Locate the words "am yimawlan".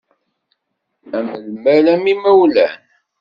1.93-2.73